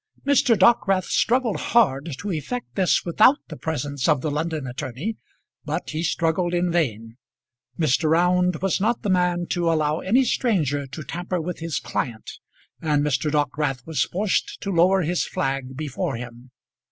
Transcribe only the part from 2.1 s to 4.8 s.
to effect this without the presence of the London